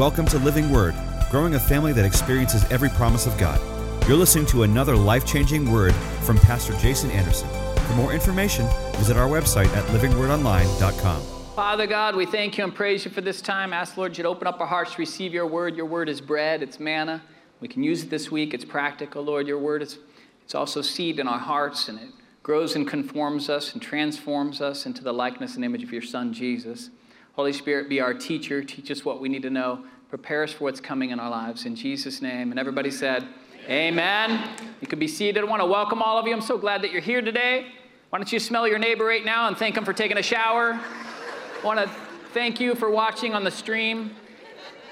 [0.00, 0.94] Welcome to Living Word,
[1.30, 3.60] growing a family that experiences every promise of God.
[4.08, 7.50] You're listening to another life changing word from Pastor Jason Anderson.
[7.86, 11.20] For more information, visit our website at livingwordonline.com.
[11.54, 13.74] Father God, we thank you and praise you for this time.
[13.74, 15.76] Ask, Lord, you to open up our hearts to receive your word.
[15.76, 17.20] Your word is bread, it's manna.
[17.60, 18.54] We can use it this week.
[18.54, 19.46] It's practical, Lord.
[19.46, 19.98] Your word is
[20.42, 22.08] it's also seed in our hearts, and it
[22.42, 26.32] grows and conforms us and transforms us into the likeness and image of your Son,
[26.32, 26.88] Jesus.
[27.34, 28.62] Holy Spirit, be our teacher.
[28.62, 29.84] Teach us what we need to know.
[30.08, 31.64] Prepare us for what's coming in our lives.
[31.64, 32.50] In Jesus' name.
[32.50, 33.26] And everybody said,
[33.68, 34.48] Amen.
[34.80, 35.44] You can be seated.
[35.44, 36.32] I want to welcome all of you.
[36.32, 37.66] I'm so glad that you're here today.
[38.08, 40.72] Why don't you smell your neighbor right now and thank him for taking a shower?
[40.72, 41.88] I want to
[42.32, 44.10] thank you for watching on the stream.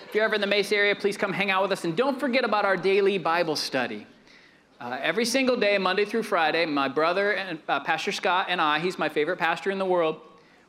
[0.08, 1.84] If you're ever in the Mesa area, please come hang out with us.
[1.84, 4.06] And don't forget about our daily Bible study.
[4.80, 8.78] Uh, every single day, Monday through Friday, my brother and uh, Pastor Scott and I,
[8.78, 10.20] he's my favorite pastor in the world,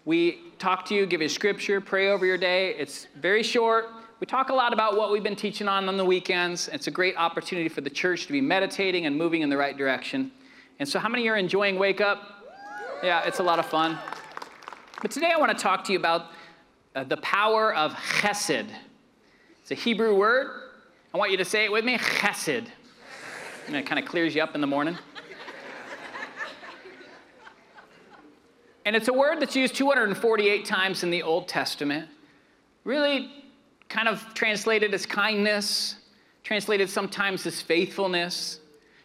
[0.09, 2.73] we talk to you, give you scripture, pray over your day.
[2.79, 3.89] It's very short.
[4.19, 6.67] We talk a lot about what we've been teaching on on the weekends.
[6.69, 9.77] It's a great opportunity for the church to be meditating and moving in the right
[9.77, 10.31] direction.
[10.79, 12.43] And so, how many are enjoying Wake Up?
[13.03, 13.99] Yeah, it's a lot of fun.
[14.99, 16.31] But today I want to talk to you about
[16.95, 18.67] uh, the power of chesed.
[19.61, 20.49] It's a Hebrew word.
[21.13, 22.65] I want you to say it with me chesed.
[23.67, 24.97] And it kind of clears you up in the morning.
[28.89, 32.09] And it's a word that's used 248 times in the Old Testament.
[32.85, 33.29] Really
[33.87, 35.97] kind of translated as kindness,
[36.41, 38.59] translated sometimes as faithfulness,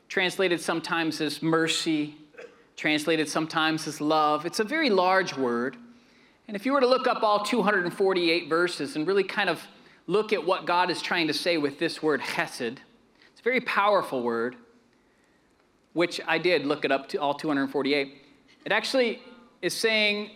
[0.09, 2.15] translated sometimes as mercy,
[2.79, 4.47] translated sometimes as love.
[4.47, 5.77] It's a very large word.
[6.49, 9.63] And if you were to look up all 248 verses and really kind of
[10.07, 12.79] look at what God is trying to say with this word, chesed,
[13.33, 14.57] it's a very powerful word,
[15.93, 18.23] which I did look it up to all 248.
[18.65, 19.21] It actually
[19.65, 20.31] is saying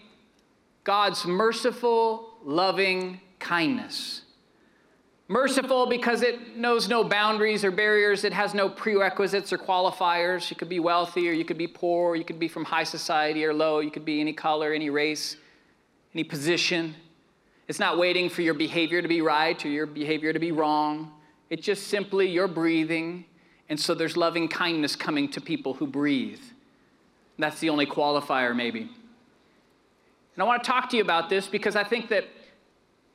[0.85, 4.23] God's merciful, loving kindness.
[5.29, 8.25] Merciful because it knows no boundaries or barriers.
[8.25, 10.49] It has no prerequisites or qualifiers.
[10.49, 12.17] You could be wealthy or you could be poor.
[12.17, 13.81] You could be from high society or low.
[13.81, 15.37] You could be any color, any race,
[16.15, 16.95] any position.
[17.69, 21.13] It's not waiting for your behavior to be right or your behavior to be wrong.
[21.51, 23.27] It's just simply you're breathing,
[23.69, 26.41] and so there's loving kindness coming to people who breathe.
[27.39, 28.89] That's the only qualifier, maybe.
[30.39, 32.25] And I want to talk to you about this because I think that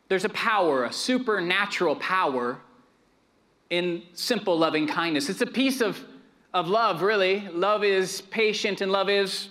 [0.10, 2.60] there's a power, a supernatural power
[3.70, 5.30] in simple loving kindness.
[5.30, 6.04] It's a piece of,
[6.54, 7.48] of love, really.
[7.54, 9.48] Love is patient, and love is,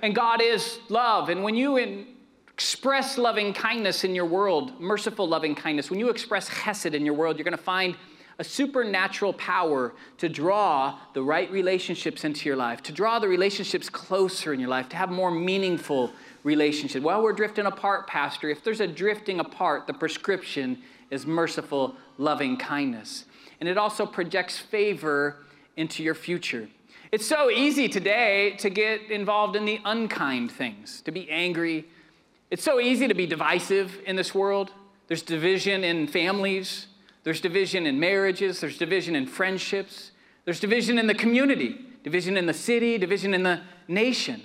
[0.00, 1.28] and God is love.
[1.28, 2.06] And when you in,
[2.50, 7.12] express loving kindness in your world, merciful loving kindness, when you express chesed in your
[7.12, 7.94] world, you're going to find
[8.38, 13.90] a supernatural power to draw the right relationships into your life, to draw the relationships
[13.90, 16.10] closer in your life, to have more meaningful
[16.46, 17.04] relationships.
[17.04, 20.78] While we're drifting apart, Pastor, if there's a drifting apart, the prescription
[21.10, 23.24] is merciful, loving kindness.
[23.58, 25.38] And it also projects favor
[25.76, 26.68] into your future.
[27.10, 31.84] It's so easy today to get involved in the unkind things, to be angry,
[32.48, 34.70] it's so easy to be divisive in this world.
[35.08, 36.86] There's division in families,
[37.24, 40.12] there's division in marriages, there's division in friendships,
[40.44, 44.42] there's division in the community, division in the city, division in the nation.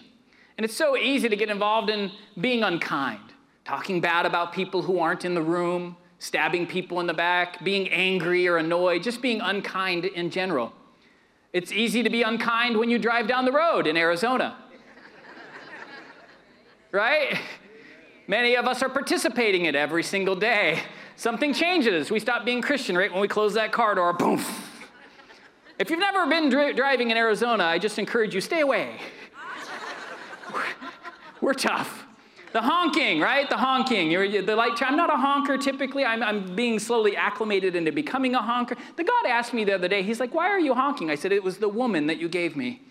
[0.58, 3.34] And it's so easy to get involved in being unkind,
[3.66, 7.90] talking bad about people who aren't in the room, stabbing people in the back, being
[7.90, 10.74] angry or annoyed, just being unkind in general.
[11.54, 14.58] It's easy to be unkind when you drive down the road in Arizona.
[16.92, 17.38] right?
[18.28, 20.84] Many of us are participating in it every single day.
[21.16, 22.10] Something changes.
[22.10, 24.14] We stop being Christian right when we close that car door.
[24.14, 24.42] Boom.
[25.80, 29.00] If you've never been dri- driving in Arizona, I just encourage you stay away.
[31.42, 32.06] We're tough.
[32.54, 33.50] The honking, right?
[33.50, 34.12] The honking.
[34.12, 34.82] You're, the light.
[34.82, 36.04] I'm not a honker typically.
[36.04, 38.76] I'm, I'm being slowly acclimated into becoming a honker.
[38.98, 40.04] The God asked me the other day.
[40.04, 42.58] He's like, "Why are you honking?" I said, "It was the woman that you gave
[42.58, 42.82] me."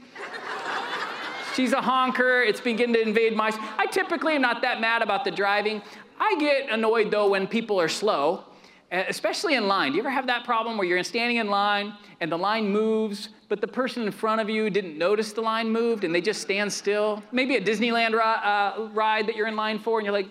[1.55, 2.43] She's a honker.
[2.43, 3.51] It's beginning to invade my.
[3.77, 5.83] I typically am not that mad about the driving.
[6.19, 8.45] I get annoyed though when people are slow,
[8.91, 9.93] especially in line.
[9.93, 13.29] Do you ever have that problem where you're standing in line and the line moves,
[13.49, 16.41] but the person in front of you didn't notice the line moved and they just
[16.41, 17.23] stand still?
[17.33, 20.29] Maybe a Disneyland uh, ride that you're in line for and you're like,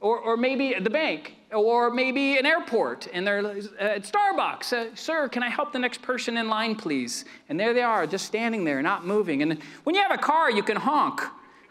[0.00, 4.72] or, or maybe the bank, or maybe an airport, and they're uh, at Starbucks.
[4.72, 7.24] Uh, Sir, can I help the next person in line, please?
[7.48, 9.42] And there they are, just standing there, not moving.
[9.42, 11.20] And when you have a car, you can honk.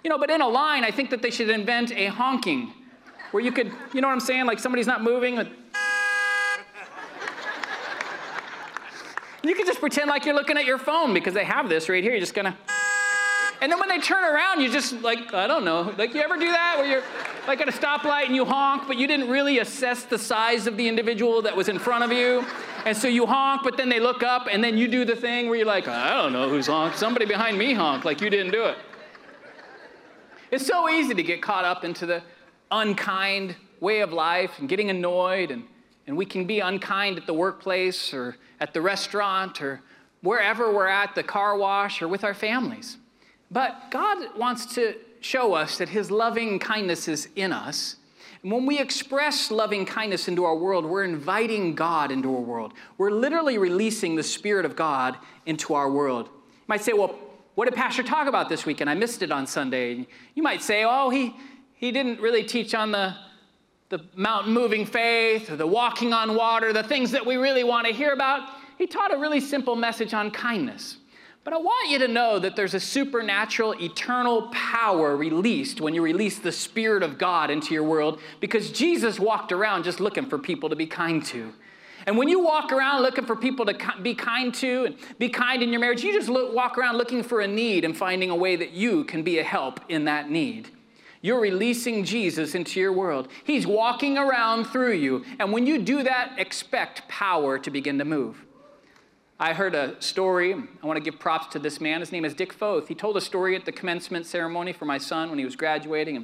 [0.03, 2.73] You know, but in a line, I think that they should invent a honking,
[3.31, 4.45] where you could, you know what I'm saying?
[4.45, 5.47] Like somebody's not moving.
[9.49, 12.03] You can just pretend like you're looking at your phone because they have this right
[12.03, 12.11] here.
[12.13, 12.57] You're just gonna.
[13.59, 16.37] And then when they turn around, you just like, I don't know, like you ever
[16.37, 17.03] do that where you're
[17.47, 20.77] like at a stoplight and you honk, but you didn't really assess the size of
[20.77, 22.45] the individual that was in front of you.
[22.85, 25.47] And so you honk, but then they look up and then you do the thing
[25.47, 26.97] where you're like, I don't know who's honked.
[26.97, 28.77] Somebody behind me honked, like you didn't do it.
[30.51, 32.21] It's so easy to get caught up into the
[32.71, 35.63] unkind way of life and getting annoyed, and,
[36.07, 39.81] and we can be unkind at the workplace or at the restaurant or
[40.21, 42.97] wherever we're at, the car wash or with our families.
[43.51, 47.97] But God wants to show us that His loving kindness is in us.
[48.43, 52.73] And when we express loving kindness into our world, we're inviting God into our world.
[52.97, 56.27] We're literally releasing the Spirit of God into our world.
[56.27, 57.17] You might say, well,
[57.55, 58.89] what did Pastor talk about this weekend?
[58.89, 60.07] I missed it on Sunday.
[60.35, 61.35] You might say, oh, he,
[61.73, 63.15] he didn't really teach on the,
[63.89, 67.93] the mountain moving faith the walking on water, the things that we really want to
[67.93, 68.49] hear about.
[68.77, 70.97] He taught a really simple message on kindness.
[71.43, 76.01] But I want you to know that there's a supernatural, eternal power released when you
[76.01, 80.37] release the Spirit of God into your world because Jesus walked around just looking for
[80.37, 81.53] people to be kind to.
[82.05, 85.63] And when you walk around looking for people to be kind to and be kind
[85.63, 88.35] in your marriage, you just look, walk around looking for a need and finding a
[88.35, 90.69] way that you can be a help in that need.
[91.27, 93.27] You're releasing Jesus into your world.
[93.43, 95.25] He's walking around through you.
[95.39, 98.45] And when you do that, expect power to begin to move.
[99.37, 100.53] I heard a story.
[100.53, 101.99] I want to give props to this man.
[101.99, 102.87] His name is Dick Foth.
[102.87, 106.15] He told a story at the commencement ceremony for my son when he was graduating.
[106.15, 106.23] And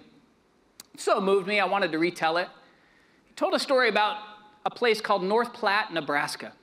[0.93, 2.47] it so moved me, I wanted to retell it.
[3.25, 4.19] He told a story about
[4.65, 6.53] a place called North Platte, Nebraska.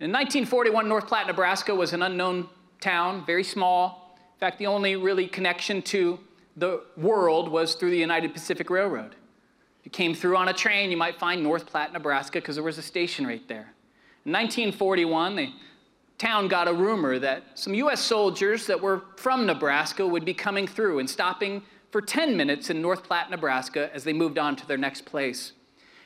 [0.00, 2.48] In 1941, North Platte, Nebraska was an unknown
[2.80, 4.18] town, very small.
[4.34, 6.18] In fact, the only really connection to
[6.60, 9.16] the world was through the Union Pacific Railroad.
[9.80, 12.64] If you came through on a train, you might find North Platte, Nebraska, because there
[12.64, 13.72] was a station right there.
[14.26, 15.48] In 1941, the
[16.18, 18.00] town got a rumor that some U.S.
[18.00, 22.82] soldiers that were from Nebraska would be coming through and stopping for 10 minutes in
[22.82, 25.52] North Platte, Nebraska, as they moved on to their next place.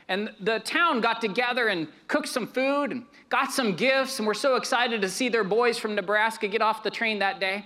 [0.06, 4.34] And the town got together and cooked some food and got some gifts, and were
[4.34, 7.64] so excited to see their boys from Nebraska get off the train that day.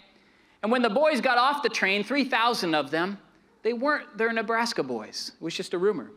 [0.62, 3.18] And when the boys got off the train, 3,000 of them,
[3.62, 5.32] they weren't their Nebraska boys.
[5.40, 6.10] It was just a rumor.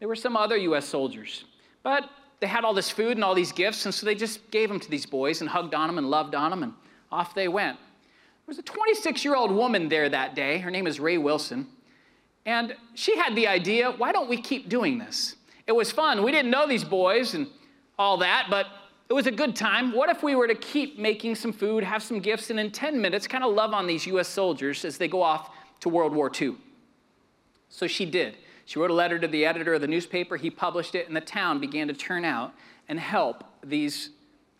[0.00, 0.86] They were some other U.S.
[0.86, 1.44] soldiers.
[1.82, 2.08] But
[2.40, 4.80] they had all this food and all these gifts, and so they just gave them
[4.80, 6.72] to these boys and hugged on them and loved on them, and
[7.10, 7.78] off they went.
[7.78, 10.58] There was a 26 year old woman there that day.
[10.58, 11.66] Her name is Rae Wilson.
[12.44, 15.34] And she had the idea why don't we keep doing this?
[15.66, 16.22] It was fun.
[16.22, 17.48] We didn't know these boys and
[17.98, 18.66] all that, but
[19.08, 19.92] it was a good time.
[19.92, 23.00] What if we were to keep making some food, have some gifts, and in 10
[23.00, 25.50] minutes kind of love on these US soldiers as they go off
[25.80, 26.56] to World War II?
[27.68, 28.36] So she did.
[28.64, 30.36] She wrote a letter to the editor of the newspaper.
[30.36, 32.52] He published it, and the town began to turn out
[32.88, 34.10] and help these,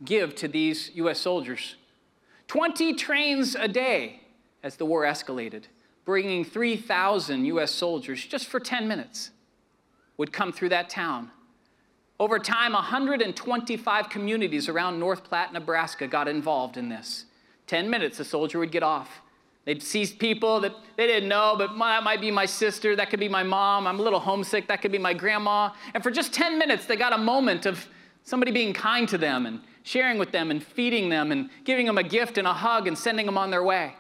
[0.05, 1.19] give to these U.S.
[1.19, 1.75] soldiers.
[2.47, 4.21] 20 trains a day
[4.63, 5.65] as the war escalated,
[6.05, 7.73] bringing 3,000 U.S.
[7.73, 9.31] soldiers just for 10 minutes
[10.17, 11.33] would come through that town.
[12.19, 17.27] Over time, 125 communities around North Platte, Nebraska got involved in this.
[17.67, 19.21] 10 minutes, a soldier would get off.
[19.67, 23.21] They'd see people that they didn't know, but that might be my sister, that could
[23.21, 23.87] be my mom.
[23.87, 25.71] I'm a little homesick, that could be my grandma.
[25.93, 27.87] And for just 10 minutes, they got a moment of
[28.23, 31.99] somebody being kind to them and sharing with them and feeding them and giving them
[31.99, 33.95] a gift and a hug and sending them on their way.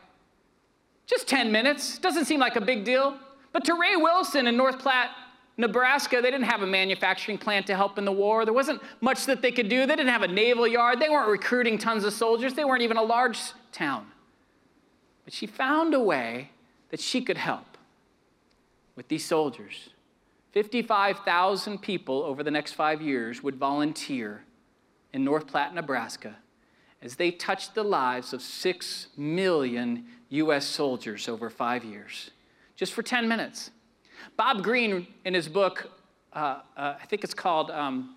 [1.07, 1.99] Just 10 minutes.
[1.99, 3.17] Doesn't seem like a big deal.
[3.53, 5.11] But to Rae Wilson in North Platte,
[5.59, 8.45] Nebraska, they didn't have a manufacturing plant to help in the war.
[8.45, 9.87] There wasn't much that they could do.
[9.87, 11.01] They didn't have a naval yard.
[11.01, 12.55] They weren't recruiting tons of soldiers.
[12.55, 13.39] They weren't even a large
[13.73, 14.07] town.
[15.25, 16.51] But she found a way
[16.91, 17.79] that she could help
[18.97, 19.91] with these soldiers.
[20.53, 24.45] 55,000 people over the next five years would volunteer
[25.13, 26.37] in North Platte, Nebraska,
[27.03, 30.67] as they touched the lives of 6 million U.S.
[30.67, 32.31] soldiers over five years,
[32.75, 33.71] just for 10 minutes.
[34.37, 35.91] Bob Greene, in his book,
[36.33, 38.17] uh, uh, I think it's called um,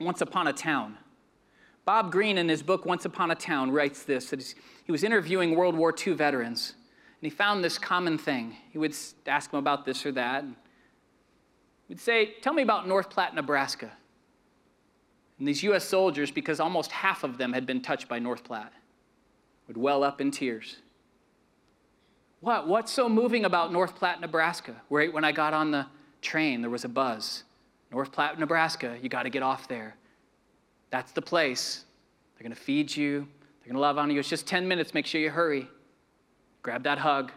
[0.00, 0.96] Once Upon a Town,
[1.84, 4.54] Bob Greene, in his book Once Upon a Town, writes this that
[4.84, 6.74] he was interviewing World War II veterans,
[7.20, 8.56] and he found this common thing.
[8.70, 8.94] He would
[9.26, 10.44] ask them about this or that.
[10.44, 10.54] And
[11.88, 13.90] he'd say, Tell me about North Platte, Nebraska.
[15.38, 15.84] And these U.S.
[15.84, 18.72] soldiers, because almost half of them had been touched by North Platte,
[19.66, 20.78] would well up in tears.
[22.40, 22.68] What?
[22.68, 24.74] What's so moving about North Platte, Nebraska?
[24.90, 25.86] Right when I got on the
[26.22, 27.44] train, there was a buzz.
[27.90, 29.96] North Platte, Nebraska, you got to get off there.
[30.90, 31.84] That's the place.
[32.36, 33.26] They're going to feed you,
[33.60, 34.20] they're going to love on you.
[34.20, 34.94] It's just 10 minutes.
[34.94, 35.68] Make sure you hurry.
[36.62, 37.32] Grab that hug.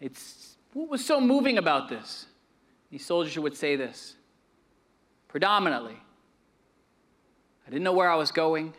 [0.00, 2.26] It's what was so moving about this?
[2.90, 4.14] These soldiers would say this
[5.28, 5.96] predominantly.
[7.66, 8.72] I didn't know where I was going.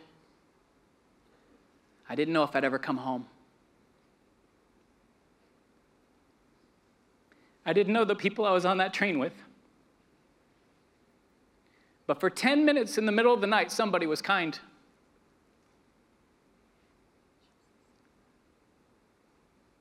[2.08, 3.26] I didn't know if I'd ever come home.
[7.70, 9.32] I didn't know the people I was on that train with.
[12.08, 14.58] But for 10 minutes in the middle of the night, somebody was kind.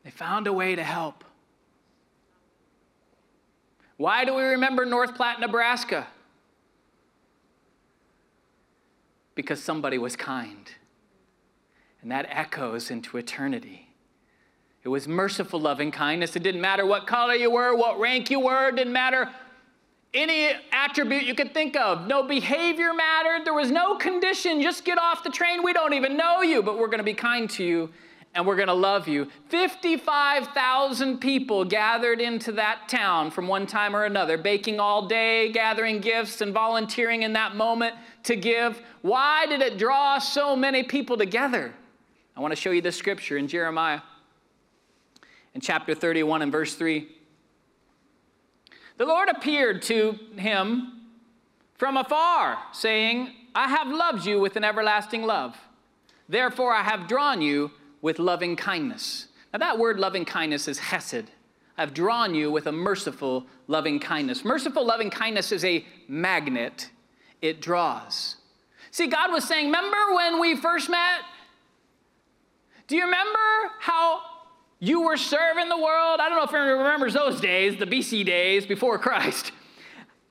[0.03, 1.24] They found a way to help.
[3.98, 6.05] Why do we remember North Platte, Nebraska?
[9.34, 10.69] Because somebody was kind.
[12.03, 13.88] And that echoes into eternity.
[14.83, 16.36] It was merciful, loving kindness.
[16.36, 19.29] It didn't matter what color you were, what rank you were, it didn't matter
[20.13, 22.07] any attribute you could think of.
[22.07, 23.45] No behavior mattered.
[23.45, 24.62] There was no condition.
[24.62, 25.63] Just get off the train.
[25.63, 27.89] We don't even know you, but we're going to be kind to you
[28.36, 29.27] and we're going to love you.
[29.50, 36.00] 55,000 people gathered into that town from one time or another, baking all day, gathering
[36.00, 38.81] gifts, and volunteering in that moment to give.
[39.01, 41.74] Why did it draw so many people together?
[42.38, 44.01] I want to show you this scripture in Jeremiah
[45.59, 47.05] in chapter 31 and verse 3.
[48.95, 51.01] The Lord appeared to him
[51.75, 55.57] from afar, saying, I have loved you with an everlasting love.
[56.29, 59.27] Therefore, I have drawn you with loving kindness.
[59.51, 61.25] Now, that word loving kindness is hesed.
[61.77, 64.45] I've drawn you with a merciful loving kindness.
[64.45, 66.89] Merciful loving kindness is a magnet,
[67.41, 68.37] it draws.
[68.91, 71.19] See, God was saying, Remember when we first met?
[72.87, 74.21] Do you remember how
[74.79, 76.19] you were serving the world?
[76.19, 79.51] I don't know if anyone remembers those days, the BC days before Christ.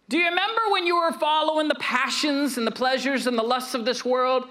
[0.08, 3.74] Do you remember when you were following the passions and the pleasures and the lusts
[3.74, 4.44] of this world?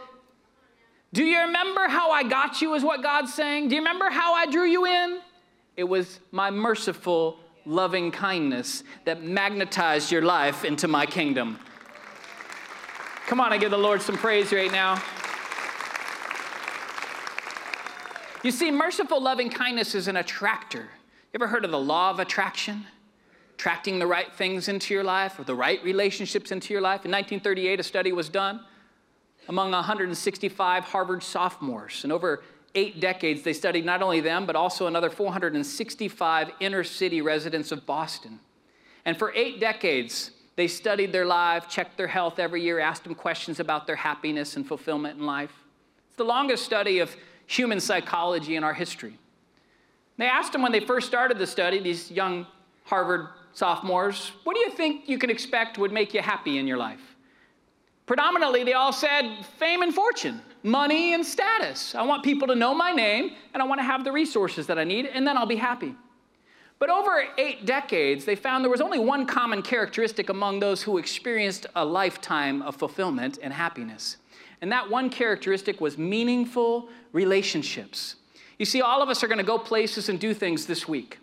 [1.13, 3.70] Do you remember how I got you, is what God's saying?
[3.70, 5.22] Do you remember how I drew you in?
[5.75, 11.60] It was my merciful, loving kindness that magnetized your life into my kingdom.
[13.25, 15.01] Come on, I give the Lord some praise right now.
[18.44, 20.79] You see, merciful, loving kindness is an attractor.
[21.34, 22.86] You ever heard of the law of attraction?
[23.56, 27.03] Attracting the right things into your life or the right relationships into your life.
[27.03, 28.62] In 1938, a study was done
[29.50, 32.03] among 165 Harvard sophomores.
[32.03, 32.44] And over
[32.75, 37.88] eight decades, they studied not only them, but also another 465 inner city residents of
[37.88, 38.39] Boston.
[39.03, 43.15] And for eight decades, they studied their life, checked their health every year, asked them
[43.15, 45.63] questions about their happiness and fulfillment in life.
[46.08, 47.15] It's the longest study of
[47.48, 49.18] human psychology in our history.
[50.18, 52.46] They asked them when they first started the study, these young
[52.84, 56.77] Harvard sophomores, what do you think you can expect would make you happy in your
[56.77, 57.16] life?
[58.06, 61.94] Predominantly, they all said fame and fortune, money and status.
[61.94, 64.80] I want people to know my name, and I want to have the resources that
[64.80, 65.96] I need, and then I'll be happy.
[66.80, 70.98] But over eight decades, they found there was only one common characteristic among those who
[70.98, 74.18] experienced a lifetime of fulfillment and happiness.
[74.62, 78.16] And that one characteristic was meaningful relationships.
[78.58, 81.20] You see, all of us are going to go places and do things this week.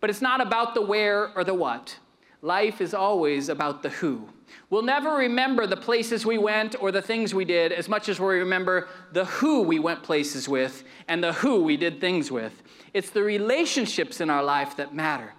[0.00, 1.98] But it's not about the where or the what.
[2.40, 4.28] Life is always about the who.
[4.70, 8.20] We'll never remember the places we went or the things we did as much as
[8.20, 12.62] we remember the who we went places with and the who we did things with.
[12.94, 15.34] It's the relationships in our life that matter.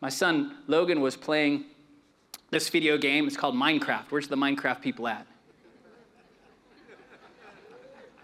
[0.00, 1.64] My son Logan was playing
[2.50, 3.26] this video game.
[3.26, 4.04] It's called Minecraft.
[4.10, 5.26] Where's the Minecraft people at?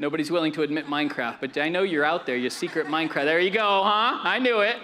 [0.05, 3.25] Nobody's willing to admit Minecraft, but I know you're out there, you secret Minecraft.
[3.25, 4.19] There you go, huh?
[4.23, 4.77] I knew it.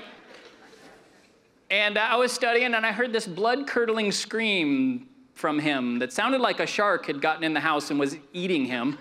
[1.71, 6.41] And I was studying and I heard this blood curdling scream from him that sounded
[6.41, 8.97] like a shark had gotten in the house and was eating him.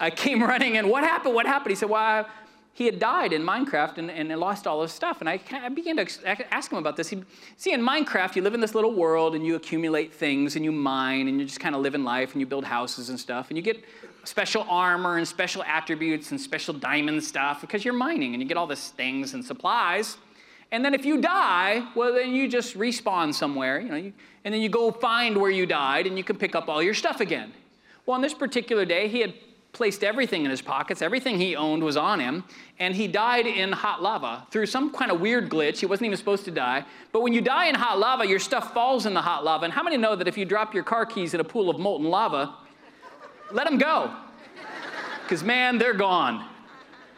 [0.00, 1.36] I came running and what happened?
[1.36, 1.70] What happened?
[1.70, 2.26] He said, Well,
[2.72, 5.20] he had died in Minecraft and, and lost all his stuff.
[5.20, 7.10] And I, I began to ask him about this.
[7.10, 7.22] He,
[7.56, 10.72] see, in Minecraft, you live in this little world and you accumulate things and you
[10.72, 13.50] mine and you just kind of live in life and you build houses and stuff.
[13.50, 13.84] And you get
[14.24, 18.56] special armor and special attributes and special diamond stuff because you're mining and you get
[18.56, 20.16] all these things and supplies.
[20.72, 24.12] And then if you die, well, then you just respawn somewhere, you know, you,
[24.44, 26.94] and then you go find where you died and you can pick up all your
[26.94, 27.52] stuff again.
[28.06, 29.34] Well, on this particular day, he had
[29.72, 32.44] placed everything in his pockets, everything he owned was on him,
[32.78, 35.78] and he died in hot lava through some kind of weird glitch.
[35.78, 36.84] He wasn't even supposed to die.
[37.12, 39.64] But when you die in hot lava, your stuff falls in the hot lava.
[39.64, 41.78] And how many know that if you drop your car keys in a pool of
[41.78, 42.54] molten lava,
[43.52, 44.14] let them go?
[45.22, 46.46] Because, man, they're gone.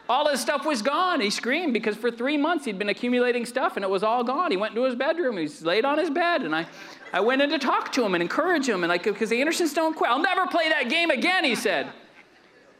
[0.09, 1.21] All his stuff was gone.
[1.21, 4.51] He screamed because for three months he'd been accumulating stuff and it was all gone.
[4.51, 5.37] He went into his bedroom.
[5.37, 6.41] He's laid on his bed.
[6.41, 6.67] And I,
[7.13, 8.83] I went in to talk to him and encourage him.
[8.83, 10.11] And like, because the Andersons don't quit.
[10.11, 11.87] I'll never play that game again, he said.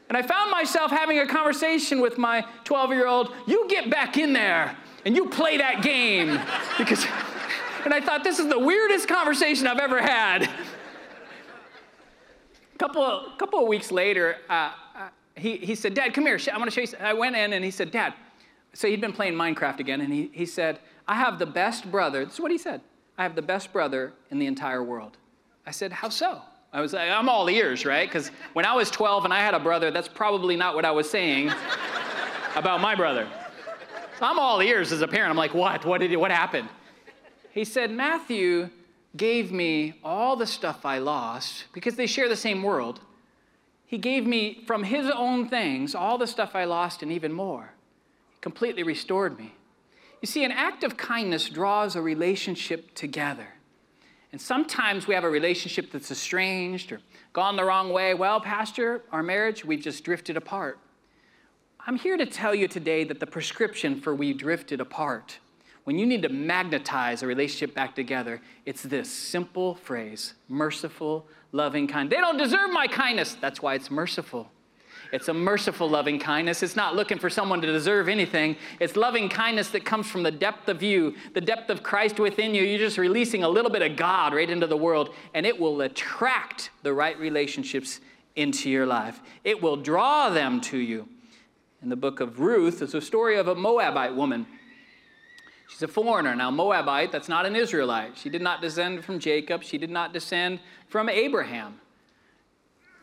[0.09, 3.33] And I found myself having a conversation with my 12 year old.
[3.47, 6.39] You get back in there and you play that game.
[6.77, 7.05] Because,
[7.85, 10.49] and I thought, this is the weirdest conversation I've ever had.
[12.83, 14.73] A couple, couple of weeks later, uh,
[15.37, 16.37] he, he said, Dad, come here.
[16.51, 17.01] I want to show you.
[17.01, 18.13] I went in and he said, Dad.
[18.73, 22.25] So he'd been playing Minecraft again, and he, he said, I have the best brother.
[22.25, 22.81] This is what he said.
[23.17, 25.15] I have the best brother in the entire world.
[25.65, 26.41] I said, How so?
[26.73, 28.05] I was like, I'm all ears, right?
[28.05, 30.91] Because when I was 12 and I had a brother, that's probably not what I
[30.91, 31.53] was saying
[32.57, 33.29] about my brother.
[34.19, 35.29] So I'm all ears as a parent.
[35.29, 35.85] I'm like, what?
[35.85, 36.67] What did what happened?
[37.51, 38.69] He said, Matthew
[39.15, 42.99] gave me all the stuff I lost because they share the same world.
[43.85, 47.73] He gave me from his own things all the stuff I lost and even more.
[48.31, 49.53] He completely restored me.
[50.21, 53.47] You see, an act of kindness draws a relationship together.
[54.31, 57.01] And sometimes we have a relationship that's estranged or
[57.33, 58.15] gone the wrong way.
[58.15, 60.79] Well, Pastor, our marriage, we've just drifted apart.
[61.85, 65.37] I'm here to tell you today that the prescription for we drifted apart,
[65.83, 71.87] when you need to magnetize a relationship back together, it's this simple phrase merciful, loving,
[71.87, 72.09] kind.
[72.09, 73.35] They don't deserve my kindness.
[73.39, 74.49] That's why it's merciful.
[75.11, 76.63] It's a merciful loving kindness.
[76.63, 78.55] It's not looking for someone to deserve anything.
[78.79, 82.55] It's loving kindness that comes from the depth of you, the depth of Christ within
[82.55, 82.63] you.
[82.63, 85.81] You're just releasing a little bit of God right into the world, and it will
[85.81, 87.99] attract the right relationships
[88.35, 89.19] into your life.
[89.43, 91.07] It will draw them to you.
[91.83, 94.47] In the book of Ruth, it's a story of a Moabite woman.
[95.67, 96.35] She's a foreigner.
[96.35, 98.17] Now, Moabite, that's not an Israelite.
[98.17, 101.79] She did not descend from Jacob, she did not descend from Abraham.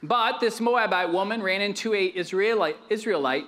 [0.03, 3.45] But this Moabite woman ran into a Israelite, Israelite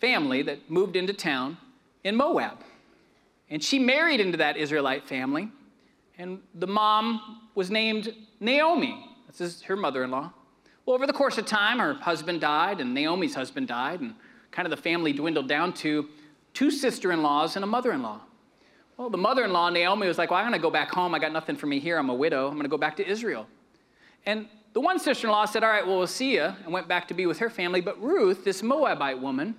[0.00, 1.58] family that moved into town
[2.02, 2.58] in Moab.
[3.50, 5.50] And she married into that Israelite family.
[6.18, 9.06] And the mom was named Naomi.
[9.28, 10.32] This is her mother in law.
[10.84, 14.14] Well, over the course of time, her husband died, and Naomi's husband died, and
[14.50, 16.08] kind of the family dwindled down to
[16.54, 18.20] two sister in laws and a mother in law.
[18.96, 21.14] Well, the mother in law, Naomi, was like, Well, I'm going to go back home.
[21.14, 21.98] I got nothing for me here.
[21.98, 22.46] I'm a widow.
[22.46, 23.46] I'm going to go back to Israel.
[24.26, 26.88] And the one sister in law said, All right, well, we'll see you, and went
[26.88, 27.80] back to be with her family.
[27.80, 29.54] But Ruth, this Moabite woman,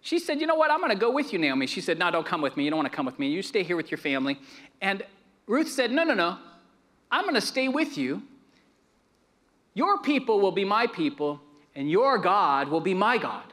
[0.00, 0.70] she said, You know what?
[0.70, 1.66] I'm going to go with you, Naomi.
[1.66, 2.64] She said, No, don't come with me.
[2.64, 3.28] You don't want to come with me.
[3.28, 4.38] You stay here with your family.
[4.80, 5.02] And
[5.46, 6.38] Ruth said, No, no, no.
[7.10, 8.22] I'm going to stay with you.
[9.74, 11.40] Your people will be my people,
[11.74, 13.44] and your God will be my God.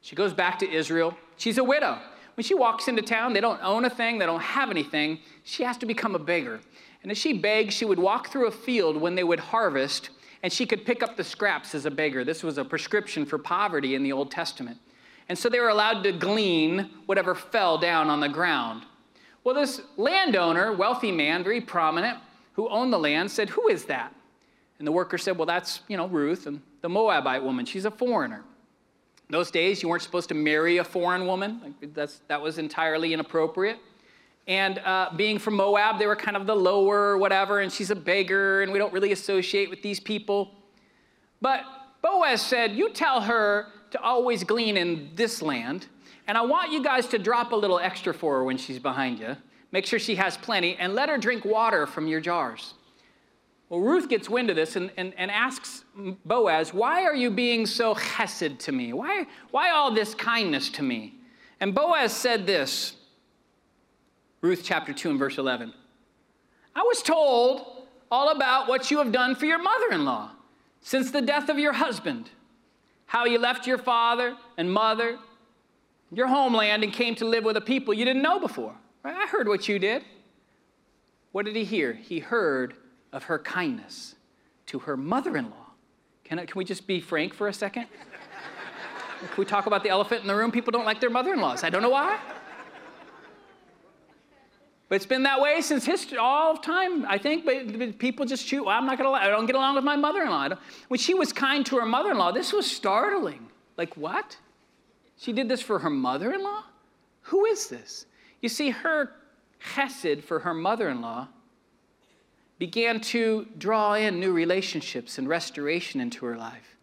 [0.00, 1.16] She goes back to Israel.
[1.36, 1.98] She's a widow.
[2.36, 5.18] When she walks into town, they don't own a thing, they don't have anything.
[5.44, 6.60] She has to become a beggar.
[7.02, 10.10] And as she begged, she would walk through a field when they would harvest,
[10.42, 12.24] and she could pick up the scraps as a beggar.
[12.24, 14.78] This was a prescription for poverty in the Old Testament.
[15.28, 18.84] And so they were allowed to glean whatever fell down on the ground.
[19.44, 22.18] Well, this landowner, wealthy man, very prominent,
[22.54, 24.14] who owned the land, said, Who is that?
[24.78, 27.64] And the worker said, Well, that's, you know, Ruth and the Moabite woman.
[27.64, 28.42] She's a foreigner.
[29.30, 31.74] Those days, you weren't supposed to marry a foreign woman.
[31.94, 33.78] That's, that was entirely inappropriate.
[34.48, 37.96] And uh, being from Moab, they were kind of the lower, whatever, and she's a
[37.96, 40.50] beggar, and we don't really associate with these people.
[41.40, 41.62] But
[42.02, 45.86] Boaz said, You tell her to always glean in this land,
[46.26, 49.20] and I want you guys to drop a little extra for her when she's behind
[49.20, 49.36] you.
[49.70, 52.74] Make sure she has plenty, and let her drink water from your jars.
[53.70, 55.84] Well, Ruth gets wind of this and, and, and asks
[56.24, 58.92] Boaz, Why are you being so chesed to me?
[58.92, 61.14] Why, why all this kindness to me?
[61.60, 62.96] And Boaz said this
[64.40, 65.72] Ruth chapter 2 and verse 11.
[66.74, 70.32] I was told all about what you have done for your mother in law
[70.80, 72.28] since the death of your husband,
[73.06, 75.16] how you left your father and mother,
[76.10, 78.74] your homeland, and came to live with a people you didn't know before.
[79.04, 79.14] Right?
[79.14, 80.04] I heard what you did.
[81.30, 81.92] What did he hear?
[81.92, 82.74] He heard
[83.12, 84.14] of her kindness
[84.66, 85.72] to her mother in law.
[86.24, 87.86] Can, can we just be frank for a second?
[89.20, 90.50] Can we talk about the elephant in the room?
[90.50, 91.64] People don't like their mother in laws.
[91.64, 92.18] I don't know why.
[94.88, 97.44] But it's been that way since history, all of time, I think.
[97.44, 100.22] But people just choose, well, I'm not to, I don't get along with my mother
[100.22, 100.48] in law.
[100.88, 103.48] When she was kind to her mother in law, this was startling.
[103.76, 104.36] Like, what?
[105.16, 106.64] She did this for her mother in law?
[107.22, 108.06] Who is this?
[108.40, 109.12] You see, her
[109.74, 111.28] chesed for her mother in law
[112.60, 116.76] began to draw in new relationships and restoration into her life.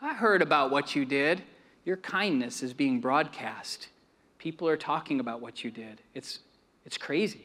[0.00, 1.42] I heard about what you did.
[1.84, 3.88] Your kindness is being broadcast.
[4.38, 6.00] People are talking about what you did.
[6.14, 6.38] It's
[6.84, 7.44] it's crazy.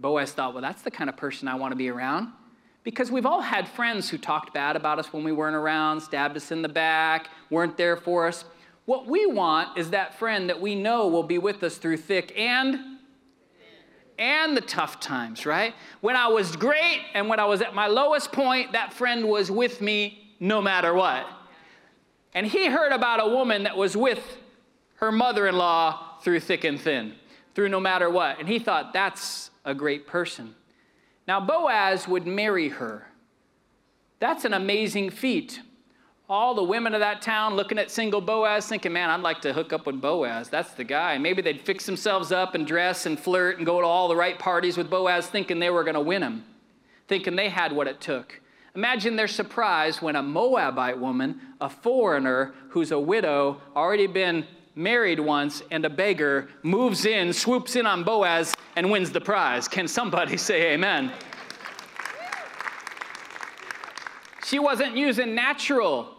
[0.00, 2.32] Boaz thought, well, that's the kind of person I want to be around.
[2.82, 6.36] Because we've all had friends who talked bad about us when we weren't around, stabbed
[6.36, 8.44] us in the back, weren't there for us.
[8.86, 12.36] What we want is that friend that we know will be with us through thick
[12.36, 12.97] and
[14.18, 15.74] and the tough times, right?
[16.00, 19.50] When I was great and when I was at my lowest point, that friend was
[19.50, 21.26] with me no matter what.
[22.34, 24.38] And he heard about a woman that was with
[24.96, 27.14] her mother in law through thick and thin
[27.54, 28.38] through no matter what.
[28.38, 30.54] And he thought, that's a great person.
[31.26, 33.06] Now, Boaz would marry her.
[34.20, 35.60] That's an amazing feat.
[36.30, 39.52] All the women of that town looking at single Boaz, thinking, man, I'd like to
[39.54, 40.50] hook up with Boaz.
[40.50, 41.16] That's the guy.
[41.16, 44.38] Maybe they'd fix themselves up and dress and flirt and go to all the right
[44.38, 46.44] parties with Boaz, thinking they were going to win him,
[47.06, 48.40] thinking they had what it took.
[48.74, 55.18] Imagine their surprise when a Moabite woman, a foreigner who's a widow, already been married
[55.18, 59.66] once, and a beggar moves in, swoops in on Boaz, and wins the prize.
[59.66, 61.10] Can somebody say amen?
[64.44, 66.17] She wasn't using natural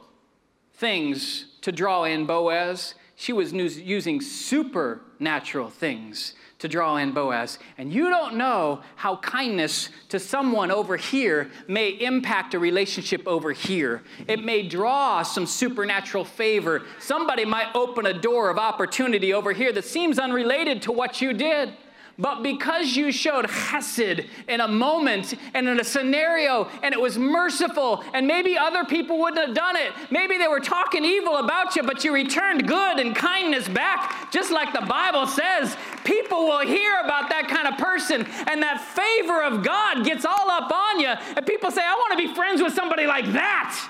[0.80, 2.96] things to draw in Boaz.
[3.15, 7.60] She was using supernatural things to draw in Boaz.
[7.78, 13.52] And you don't know how kindness to someone over here may impact a relationship over
[13.52, 14.04] here.
[14.28, 16.84] It may draw some supernatural favor.
[17.00, 21.34] Somebody might open a door of opportunity over here that seems unrelated to what you
[21.34, 21.74] did.
[22.19, 27.17] But because you showed chesed in a moment and in a scenario, and it was
[27.17, 29.93] merciful, and maybe other people wouldn't have done it.
[30.12, 34.51] Maybe they were talking evil about you, but you returned good and kindness back, just
[34.51, 35.77] like the Bible says.
[36.03, 40.51] People will hear about that kind of person, and that favor of God gets all
[40.51, 41.08] up on you.
[41.08, 43.89] And people say, I want to be friends with somebody like that.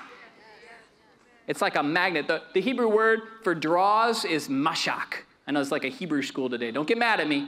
[1.48, 2.28] It's like a magnet.
[2.28, 5.24] The, the Hebrew word for draws is mashak.
[5.48, 6.70] I know it's like a Hebrew school today.
[6.70, 7.48] Don't get mad at me.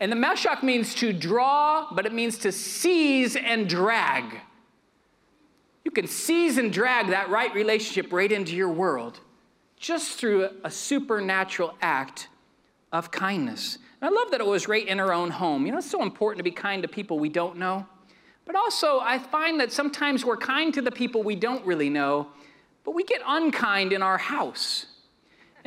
[0.00, 4.40] And the mashak means to draw, but it means to seize and drag.
[5.84, 9.20] You can seize and drag that right relationship right into your world
[9.76, 12.28] just through a supernatural act
[12.92, 13.78] of kindness.
[14.00, 15.66] And I love that it was right in our own home.
[15.66, 17.86] You know, it's so important to be kind to people we don't know.
[18.44, 22.28] But also, I find that sometimes we're kind to the people we don't really know,
[22.84, 24.86] but we get unkind in our house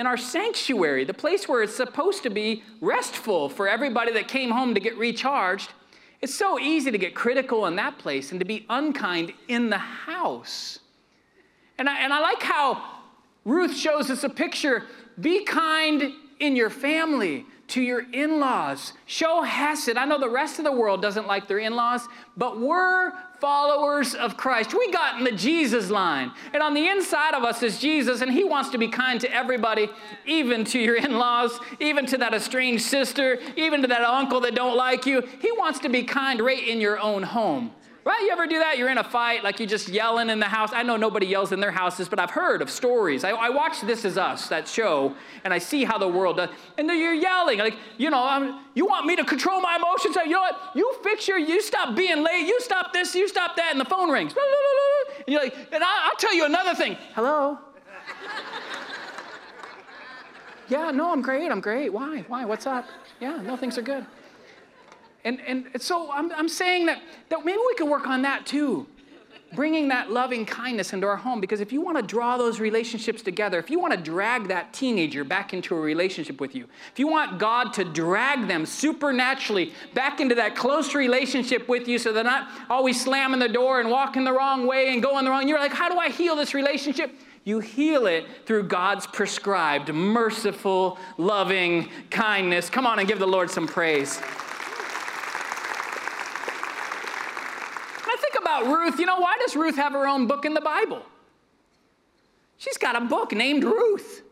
[0.02, 4.50] in our sanctuary, the place where it's supposed to be restful for everybody that came
[4.50, 5.70] home to get recharged.
[6.22, 9.78] It's so easy to get critical in that place and to be unkind in the
[9.78, 10.80] house.
[11.78, 12.84] And I, and I like how
[13.46, 14.86] Ruth shows us a picture
[15.20, 18.94] be kind in your family, to your in laws.
[19.06, 19.98] Show Hesed.
[19.98, 24.14] I know the rest of the world doesn't like their in laws, but we're followers
[24.14, 24.74] of Christ.
[24.74, 26.32] We got in the Jesus line.
[26.54, 29.34] And on the inside of us is Jesus, and He wants to be kind to
[29.34, 29.90] everybody,
[30.26, 34.54] even to your in laws, even to that estranged sister, even to that uncle that
[34.54, 35.22] don't like you.
[35.40, 37.72] He wants to be kind right in your own home.
[38.04, 38.22] Right?
[38.24, 38.80] You ever do that?
[38.80, 40.72] You're in a fight, like you're just yelling in the house.
[40.74, 43.24] I know nobody yells in their houses, but I've heard of stories.
[43.24, 46.50] I, I watch This Is Us, that show, and I see how the world does.
[46.80, 50.16] And you're yelling, like, you know, I'm, you want me to control my emotions?
[50.16, 50.60] You know what?
[50.74, 53.86] You fix your, you stop being late, you stop this, you stop that, and the
[53.86, 54.34] phone rings.
[54.34, 56.98] And you're like, and I, I'll tell you another thing.
[57.14, 57.60] Hello?
[60.70, 61.94] yeah, no, I'm great, I'm great.
[61.94, 62.26] Why?
[62.28, 62.46] Why?
[62.46, 62.88] What's up?
[63.20, 64.08] Yeah, no, things are good.
[65.24, 68.88] And, and so I'm, I'm saying that, that maybe we can work on that too.
[69.54, 71.42] Bringing that loving kindness into our home.
[71.42, 74.72] Because if you want to draw those relationships together, if you want to drag that
[74.72, 79.74] teenager back into a relationship with you, if you want God to drag them supernaturally
[79.94, 83.90] back into that close relationship with you so they're not always slamming the door and
[83.90, 86.54] walking the wrong way and going the wrong, you're like, how do I heal this
[86.54, 87.14] relationship?
[87.44, 92.70] You heal it through God's prescribed, merciful, loving kindness.
[92.70, 94.22] Come on and give the Lord some praise.
[98.52, 101.04] About Ruth, you know, why does Ruth have her own book in the Bible?
[102.58, 104.24] She's got a book named Ruth.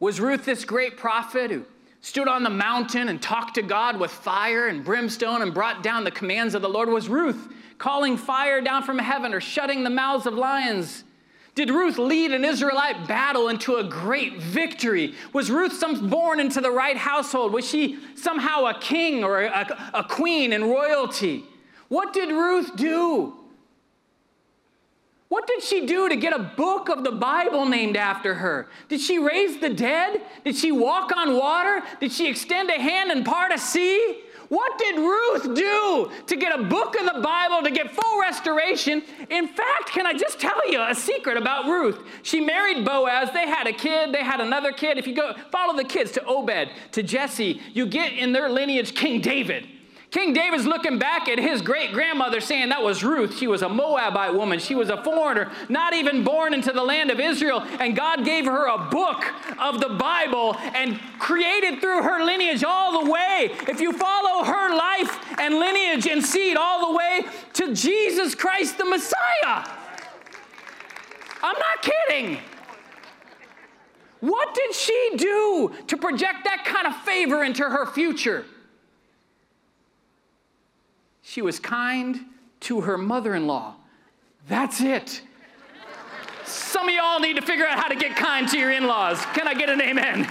[0.00, 1.64] Was Ruth this great prophet who
[2.00, 6.04] stood on the mountain and talked to God with fire and brimstone and brought down
[6.04, 6.88] the commands of the Lord?
[6.88, 11.04] Was Ruth calling fire down from heaven or shutting the mouths of lions?
[11.54, 15.14] Did Ruth lead an Israelite battle into a great victory?
[15.32, 17.52] Was Ruth some, born into the right household?
[17.52, 21.44] Was she somehow a king or a, a queen in royalty?
[21.88, 23.34] What did Ruth do?
[25.28, 28.68] What did she do to get a book of the Bible named after her?
[28.88, 30.22] Did she raise the dead?
[30.44, 31.82] Did she walk on water?
[31.98, 34.20] Did she extend a hand and part a sea?
[34.48, 39.02] What did Ruth do to get a book of the Bible to get full restoration?
[39.30, 41.98] In fact, can I just tell you a secret about Ruth?
[42.22, 43.30] She married Boaz.
[43.32, 44.14] They had a kid.
[44.14, 44.98] They had another kid.
[44.98, 48.94] If you go follow the kids to Obed, to Jesse, you get in their lineage
[48.94, 49.66] King David.
[50.14, 53.36] King David's looking back at his great grandmother saying that was Ruth.
[53.36, 54.60] She was a Moabite woman.
[54.60, 57.64] She was a foreigner, not even born into the land of Israel.
[57.80, 59.24] And God gave her a book
[59.58, 63.50] of the Bible and created through her lineage all the way.
[63.66, 67.22] If you follow her life and lineage and seed all the way
[67.54, 69.68] to Jesus Christ the Messiah.
[71.42, 72.38] I'm not kidding.
[74.20, 78.44] What did she do to project that kind of favor into her future?
[81.34, 82.20] She was kind
[82.60, 83.74] to her mother in law.
[84.46, 85.20] That's it.
[86.44, 89.20] Some of y'all need to figure out how to get kind to your in laws.
[89.34, 90.28] Can I get an amen?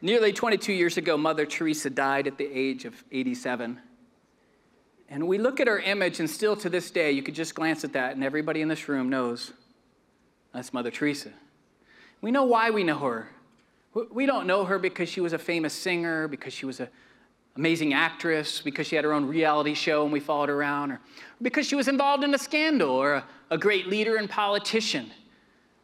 [0.00, 3.80] Nearly 22 years ago, Mother Teresa died at the age of 87.
[5.08, 7.82] And we look at her image, and still to this day, you could just glance
[7.82, 9.52] at that, and everybody in this room knows
[10.54, 11.30] that's Mother Teresa.
[12.20, 13.30] We know why we know her.
[13.94, 16.88] We don't know her because she was a famous singer, because she was an
[17.56, 21.00] amazing actress, because she had her own reality show and we followed her around, or
[21.42, 25.10] because she was involved in a scandal or a, a great leader and politician.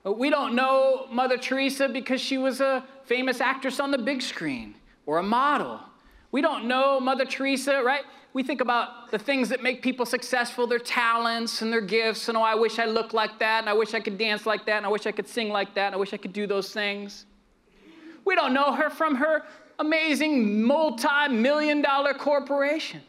[0.04, 4.74] We don't know Mother Teresa because she was a famous actress on the big screen
[5.06, 5.80] or a model.
[6.30, 8.02] We don't know Mother Teresa, right?
[8.34, 12.36] We think about the things that make people successful, their talents and their gifts, and
[12.36, 14.78] oh, I wish I looked like that, and I wish I could dance like that,
[14.78, 16.70] and I wish I could sing like that, and I wish I could do those
[16.72, 17.26] things.
[18.24, 19.42] We don't know her from her
[19.78, 23.00] amazing multi million dollar corporation.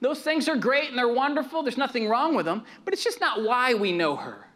[0.00, 3.20] Those things are great and they're wonderful, there's nothing wrong with them, but it's just
[3.20, 4.46] not why we know her.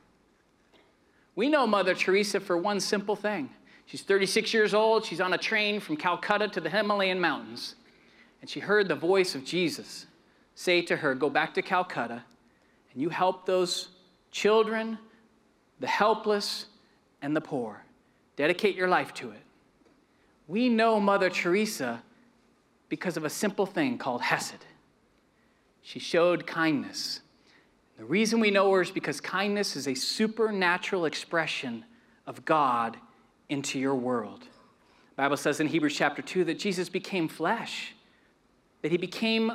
[1.35, 3.51] We know Mother Teresa for one simple thing.
[3.87, 7.77] She's 36 years old, she's on a train from Calcutta to the Himalayan mountains,
[8.41, 10.07] and she heard the voice of Jesus
[10.55, 12.23] say to her, Go back to Calcutta,
[12.93, 13.89] and you help those
[14.31, 14.99] children,
[15.81, 16.67] the helpless,
[17.23, 17.83] and the poor.
[18.37, 19.41] Dedicate your life to it.
[20.49, 22.03] We know Mother Teresa
[22.89, 24.65] because of a simple thing called Hesed.
[25.83, 27.21] She showed kindness
[27.99, 31.85] the reason we know her is because kindness is a supernatural expression
[32.29, 32.97] of God
[33.49, 34.43] into your world.
[34.43, 37.95] The Bible says in Hebrews chapter 2 that Jesus became flesh,
[38.83, 39.51] that he became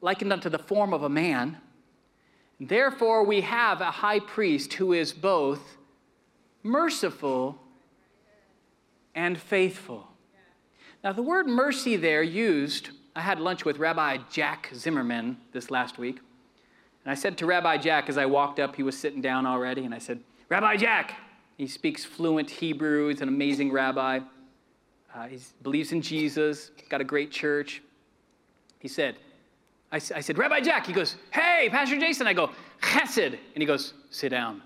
[0.00, 1.56] likened unto the form of a man.
[2.60, 5.76] Therefore, we have a high priest who is both
[6.62, 7.60] merciful
[9.12, 10.07] and faithful.
[11.04, 15.96] Now, the word mercy there used, I had lunch with Rabbi Jack Zimmerman this last
[15.96, 16.18] week.
[17.04, 19.84] And I said to Rabbi Jack as I walked up, he was sitting down already,
[19.84, 21.14] and I said, Rabbi Jack,
[21.56, 24.20] he speaks fluent Hebrew, he's an amazing rabbi.
[25.14, 27.80] Uh, he believes in Jesus, got a great church.
[28.80, 29.16] He said,
[29.90, 32.26] I, I, said, Rabbi Jack, he goes, Hey, Pastor Jason.
[32.26, 32.50] I go,
[32.82, 33.32] Chesed.
[33.32, 34.62] And he goes, Sit down.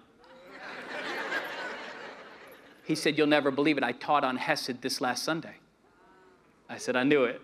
[2.84, 3.84] he said, You'll never believe it.
[3.84, 5.54] I taught on Hesed this last Sunday.
[6.68, 7.40] I said, I knew it.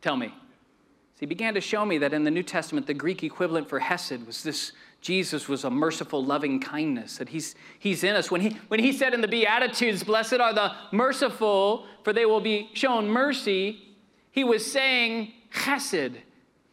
[0.00, 3.24] Tell me, so he began to show me that in the New Testament, the Greek
[3.24, 8.14] equivalent for Hesed was this Jesus was a merciful, loving kindness, that he's, he's in
[8.14, 8.30] us.
[8.30, 12.40] When he, when he said in the Beatitudes, Blessed are the merciful, for they will
[12.40, 13.96] be shown mercy,
[14.30, 16.14] he was saying Chesed.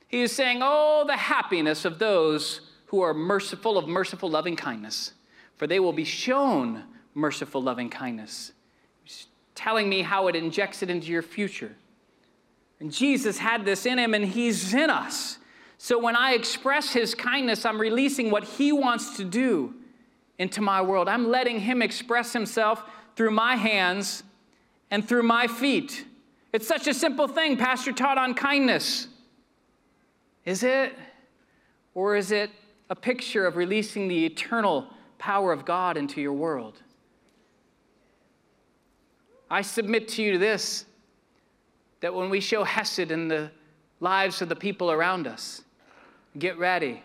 [0.08, 5.14] He was saying, Oh, the happiness of those who are merciful, of merciful, loving kindness,
[5.58, 6.84] for they will be shown
[7.16, 8.52] merciful, loving kindness.
[9.56, 11.76] Telling me how it injects it into your future.
[12.80, 15.40] And Jesus had this in him, and he's in us.
[15.78, 19.74] So when I express his kindness, I'm releasing what he wants to do
[20.38, 21.08] into my world.
[21.08, 22.84] I'm letting him express himself
[23.16, 24.24] through my hands
[24.92, 26.06] and through my feet.
[26.54, 27.58] It's such a simple thing.
[27.58, 29.08] Pastor taught on kindness.
[30.46, 30.94] Is it?
[31.94, 32.52] Or is it
[32.90, 34.88] a picture of releasing the eternal
[35.18, 36.82] power of God into your world?
[39.50, 40.86] I submit to you this
[42.02, 43.52] that when we show Hesed in the
[44.00, 45.64] lives of the people around us,
[46.38, 47.02] get ready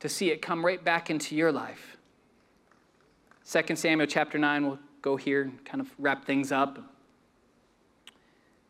[0.00, 1.96] to see it come right back into your life.
[3.50, 6.78] 2 Samuel chapter 9, we'll go here and kind of wrap things up.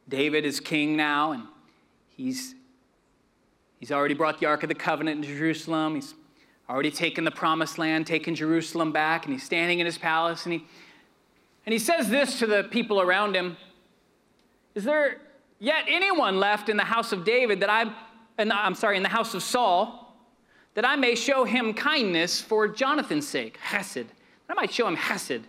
[0.09, 1.43] David is king now, and
[2.17, 2.55] he's,
[3.79, 5.95] he's already brought the Ark of the Covenant into Jerusalem.
[5.95, 6.15] He's
[6.69, 10.55] already taken the promised land, taken Jerusalem back, and he's standing in his palace, and
[10.55, 10.67] he,
[11.67, 13.57] and he says this to the people around him
[14.75, 15.19] Is there
[15.59, 17.93] yet anyone left in the house of David that I,
[18.39, 20.17] I'm sorry, in the house of Saul,
[20.75, 24.07] that I may show him kindness for Jonathan's sake, chesed.
[24.47, 25.43] That I might show him chesed,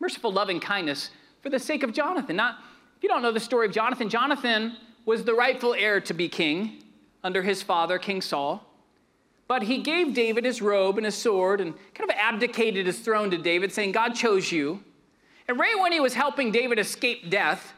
[0.00, 2.36] merciful, loving kindness for the sake of Jonathan.
[2.36, 2.58] Not,
[2.96, 6.28] if you don't know the story of Jonathan, Jonathan was the rightful heir to be
[6.28, 6.82] king
[7.22, 8.66] under his father, King Saul.
[9.48, 13.30] But he gave David his robe and his sword and kind of abdicated his throne
[13.30, 14.82] to David, saying, God chose you.
[15.50, 17.72] And right when he was helping David escape death,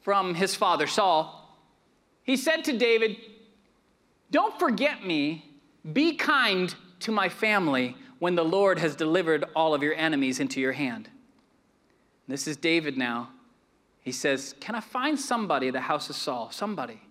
[0.00, 1.54] from his father Saul,
[2.22, 3.18] he said to David,
[4.30, 5.44] Don't forget me,
[5.92, 10.62] be kind to my family when the Lord has delivered all of your enemies into
[10.62, 11.10] your hand.
[12.26, 13.28] This is David now.
[14.00, 16.50] He says, Can I find somebody the house of Saul?
[16.52, 17.02] Somebody.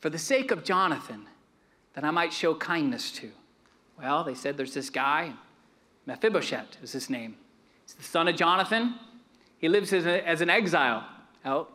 [0.00, 1.24] For the sake of Jonathan,
[1.94, 3.30] that I might show kindness to.
[3.98, 5.32] Well, they said there's this guy,
[6.04, 7.36] Mephibosheth is his name.
[7.84, 8.94] He's the son of Jonathan.
[9.58, 11.06] He lives as, a, as an exile
[11.44, 11.70] out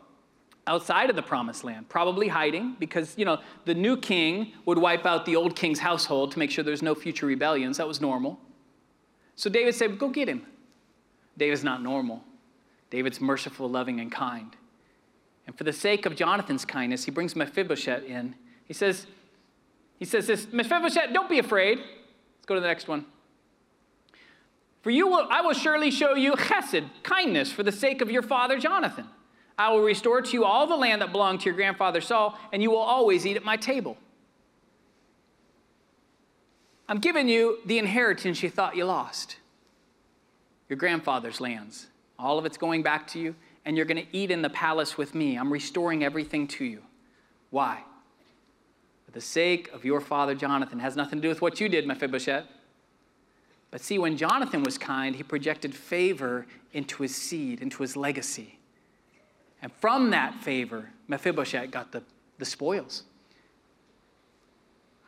[0.66, 5.04] outside of the promised land, probably hiding because, you know, the new king would wipe
[5.04, 7.78] out the old king's household to make sure there's no future rebellions.
[7.78, 8.38] That was normal.
[9.34, 10.46] So David said, Go get him.
[11.36, 12.22] David's not normal.
[12.90, 14.54] David's merciful, loving, and kind.
[15.46, 18.34] And for the sake of Jonathan's kindness, he brings Mephibosheth in.
[18.66, 19.06] He says,
[19.98, 21.78] he says this, Mephibosheth, don't be afraid.
[21.78, 23.06] Let's go to the next one.
[24.82, 28.22] For you will, I will surely show you chesed, kindness, for the sake of your
[28.22, 29.06] father Jonathan.
[29.58, 32.62] I will restore to you all the land that belonged to your grandfather Saul, and
[32.62, 33.98] you will always eat at my table.
[36.88, 39.36] I'm giving you the inheritance you thought you lost
[40.68, 41.88] your grandfather's lands.
[42.18, 44.96] All of it's going back to you, and you're going to eat in the palace
[44.96, 45.36] with me.
[45.36, 46.80] I'm restoring everything to you.
[47.50, 47.82] Why?
[49.04, 50.78] For the sake of your father Jonathan.
[50.78, 52.44] It has nothing to do with what you did, Mephibosheth.
[53.70, 58.58] But see, when Jonathan was kind, he projected favor into his seed, into his legacy.
[59.62, 62.02] And from that favor, Mephibosheth got the,
[62.38, 63.04] the spoils.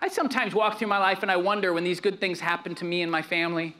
[0.00, 2.84] I sometimes walk through my life and I wonder when these good things happen to
[2.84, 3.76] me and my family.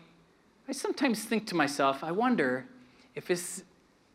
[0.68, 2.64] I sometimes think to myself, I wonder
[3.14, 3.64] if this,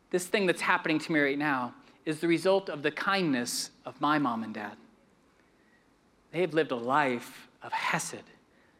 [0.09, 1.73] this thing that's happening to me right now
[2.05, 4.77] is the result of the kindness of my mom and dad.
[6.31, 8.23] They have lived a life of hesed,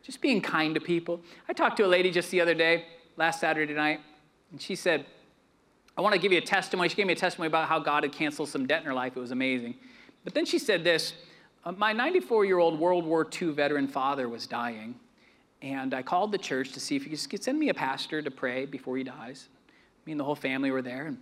[0.08, 1.20] just being kind to people.
[1.50, 2.86] I talked to a lady just the other day,
[3.18, 4.00] last Saturday night,
[4.52, 5.06] and she said,
[5.98, 6.88] I want to give you a testimony.
[6.88, 9.18] She gave me a testimony about how God had canceled some debt in her life.
[9.18, 9.76] It was amazing.
[10.24, 11.14] But then she said this
[11.66, 14.96] uh, My 94 year old World War II veteran father was dying,
[15.62, 18.32] and I called the church to see if you could send me a pastor to
[18.32, 19.50] pray before he dies.
[20.06, 21.08] Me and the whole family were there.
[21.08, 21.18] And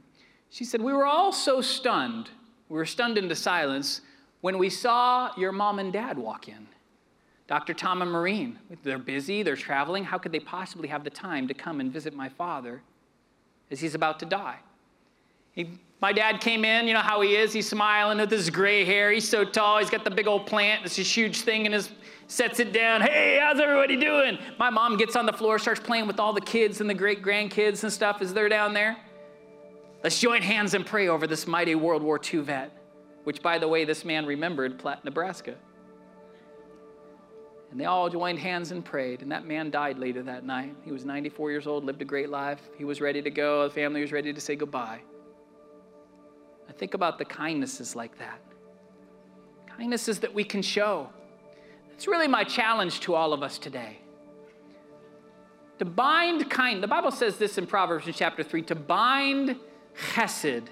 [0.51, 2.29] she said, We were all so stunned.
[2.69, 4.01] We were stunned into silence
[4.41, 6.67] when we saw your mom and dad walk in.
[7.47, 7.73] Dr.
[7.75, 10.03] Tom and Maureen, they're busy, they're traveling.
[10.03, 12.81] How could they possibly have the time to come and visit my father
[13.69, 14.57] as he's about to die?
[15.51, 15.69] He,
[16.01, 17.53] my dad came in, you know how he is.
[17.53, 19.11] He's smiling with his gray hair.
[19.11, 19.77] He's so tall.
[19.77, 20.85] He's got the big old plant.
[20.85, 21.91] It's this huge thing, and his
[22.27, 23.01] sets it down.
[23.01, 24.37] Hey, how's everybody doing?
[24.57, 27.21] My mom gets on the floor, starts playing with all the kids and the great
[27.21, 28.97] grandkids and stuff as they're down there.
[30.03, 32.71] Let's join hands and pray over this mighty World War II vet,
[33.23, 35.55] which, by the way, this man remembered Platte, Nebraska.
[37.75, 39.21] And they all joined hands and prayed.
[39.21, 40.73] And that man died later that night.
[40.85, 42.61] He was 94 years old, lived a great life.
[42.77, 43.67] He was ready to go.
[43.67, 45.01] The family was ready to say goodbye.
[46.69, 48.39] I think about the kindnesses like that.
[49.77, 51.09] Kindnesses that we can show.
[51.91, 53.97] It's really my challenge to all of us today.
[55.79, 59.57] To bind kind, the Bible says this in Proverbs in chapter 3 to bind
[60.13, 60.67] chesed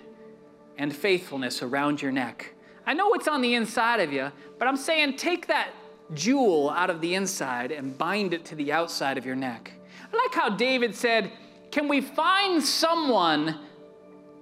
[0.78, 2.54] and faithfulness around your neck.
[2.86, 5.74] I know it's on the inside of you, but I'm saying take that
[6.16, 9.72] jewel out of the inside and bind it to the outside of your neck.
[10.12, 11.32] I like how David said,
[11.72, 13.60] Can we find someone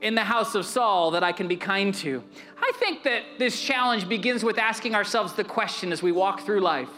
[0.01, 2.23] in the house of Saul that I can be kind to?
[2.61, 6.61] I think that this challenge begins with asking ourselves the question as we walk through
[6.61, 6.89] life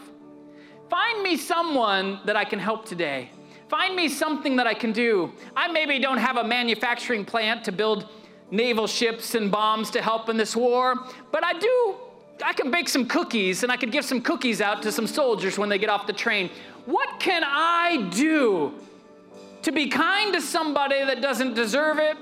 [0.90, 3.30] Find me someone that I can help today.
[3.68, 5.32] Find me something that I can do.
[5.56, 8.08] I maybe don't have a manufacturing plant to build
[8.50, 10.94] naval ships and bombs to help in this war,
[11.32, 11.96] but I do.
[12.42, 15.58] I can bake some cookies and I could give some cookies out to some soldiers
[15.58, 16.50] when they get off the train.
[16.86, 18.74] What can I do
[19.62, 22.16] to be kind to somebody that doesn't deserve it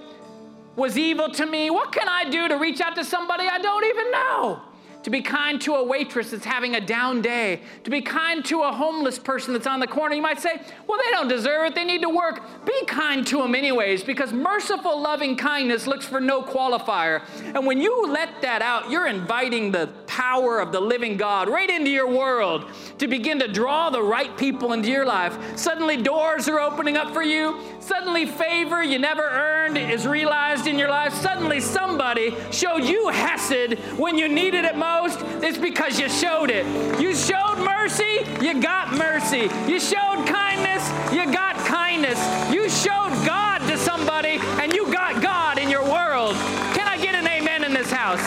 [0.76, 3.84] was evil to me, what can I do to reach out to somebody I don't
[3.84, 4.62] even know?
[5.02, 8.62] To be kind to a waitress that's having a down day, to be kind to
[8.62, 10.14] a homeless person that's on the corner.
[10.14, 12.40] You might say, well, they don't deserve it, they need to work.
[12.64, 17.22] Be kind to them, anyways, because merciful, loving kindness looks for no qualifier.
[17.54, 21.68] And when you let that out, you're inviting the power of the living God right
[21.68, 22.66] into your world
[22.98, 25.36] to begin to draw the right people into your life.
[25.58, 27.58] Suddenly, doors are opening up for you.
[27.80, 31.12] Suddenly, favor you never earned is realized in your life.
[31.14, 36.50] Suddenly, somebody showed you Hesed when you needed it most most, it's because you showed
[36.50, 36.64] it.
[37.00, 39.48] You showed mercy, you got mercy.
[39.70, 42.18] You showed kindness, you got kindness.
[42.52, 46.34] You showed God to somebody, and you got God in your world.
[46.76, 48.24] Can I get an amen in this house?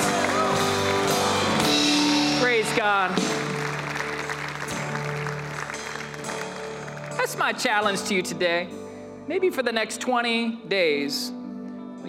[2.42, 3.12] Praise God.
[7.18, 8.68] That's my challenge to you today.
[9.28, 11.32] Maybe for the next 20 days,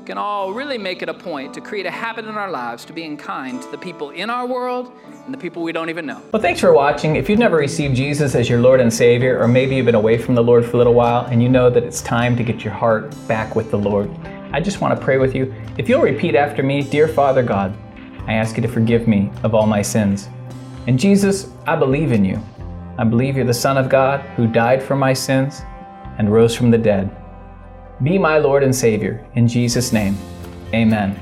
[0.02, 2.92] can all really make it a point to create a habit in our lives to
[2.92, 4.92] being kind to the people in our world
[5.24, 6.20] and the people we don't even know.
[6.32, 7.16] Well, thanks for watching.
[7.16, 10.18] If you've never received Jesus as your Lord and Savior, or maybe you've been away
[10.18, 12.64] from the Lord for a little while and you know that it's time to get
[12.64, 14.10] your heart back with the Lord,
[14.52, 15.54] I just want to pray with you.
[15.78, 17.76] If you'll repeat after me, Dear Father God,
[18.26, 20.28] I ask you to forgive me of all my sins.
[20.86, 22.40] And Jesus, I believe in you.
[22.98, 25.62] I believe you're the Son of God who died for my sins
[26.18, 27.14] and rose from the dead.
[28.02, 29.24] Be my Lord and Savior.
[29.36, 30.18] In Jesus' name,
[30.74, 31.18] amen.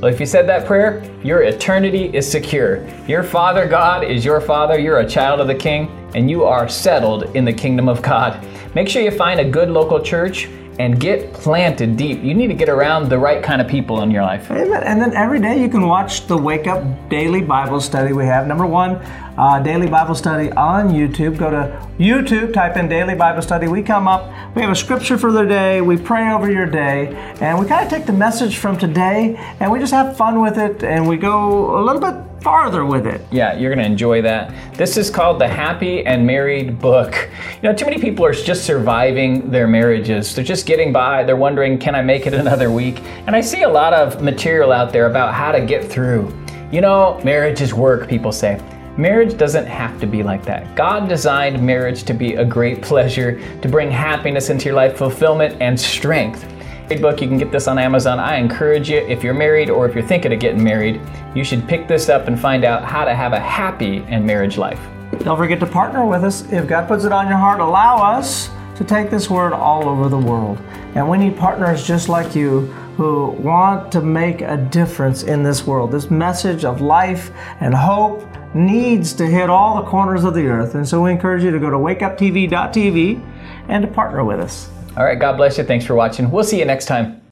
[0.00, 2.86] Well, if you said that prayer, your eternity is secure.
[3.06, 6.68] Your Father God is your Father, you're a child of the King, and you are
[6.68, 8.44] settled in the kingdom of God.
[8.74, 10.48] Make sure you find a good local church
[10.78, 12.22] and get planted deep.
[12.22, 14.50] You need to get around the right kind of people in your life.
[14.50, 14.82] Amen.
[14.82, 18.46] And then every day you can watch the Wake Up Daily Bible Study we have.
[18.46, 19.00] Number one,
[19.36, 21.38] uh, Daily Bible Study on YouTube.
[21.38, 23.68] Go to YouTube, type in Daily Bible Study.
[23.68, 27.08] We come up, we have a scripture for the day, we pray over your day,
[27.40, 30.58] and we kind of take the message from today and we just have fun with
[30.58, 33.20] it and we go a little bit farther with it.
[33.32, 34.54] Yeah, you're going to enjoy that.
[34.76, 37.28] This is called the Happy and Married Book.
[37.60, 40.34] You know, too many people are just surviving their marriages.
[40.34, 41.24] They're just getting by.
[41.24, 43.00] They're wondering, can I make it another week?
[43.26, 46.32] And I see a lot of material out there about how to get through.
[46.70, 48.60] You know, marriage is work, people say.
[48.98, 50.74] Marriage doesn't have to be like that.
[50.74, 55.60] God designed marriage to be a great pleasure, to bring happiness into your life, fulfillment,
[55.60, 56.50] and strength.
[56.88, 58.18] Great book, you can get this on Amazon.
[58.18, 61.00] I encourage you, if you're married or if you're thinking of getting married,
[61.34, 64.56] you should pick this up and find out how to have a happy and marriage
[64.56, 64.80] life.
[65.18, 66.50] Don't forget to partner with us.
[66.50, 70.08] If God puts it on your heart, allow us to take this word all over
[70.08, 70.58] the world.
[70.94, 72.60] And we need partners just like you
[72.96, 75.90] who want to make a difference in this world.
[75.90, 77.30] This message of life
[77.60, 78.26] and hope
[78.56, 80.74] needs to hit all the corners of the earth.
[80.74, 83.22] And so we encourage you to go to wakeuptv.tv
[83.68, 84.70] and to partner with us.
[84.96, 85.64] All right, God bless you.
[85.64, 86.30] Thanks for watching.
[86.30, 87.22] We'll see you next time.